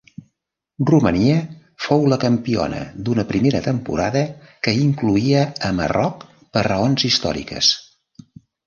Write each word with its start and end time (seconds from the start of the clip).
Romania 0.91 1.35
fou 1.87 2.07
la 2.13 2.17
campiona 2.23 2.79
d'una 3.09 3.27
primera 3.33 3.63
temporada 3.69 4.25
que 4.65 4.77
incloïa 4.87 5.45
a 5.71 5.75
Marroc 5.83 6.27
per 6.57 6.69
raons 6.73 7.11
històriques. 7.13 7.73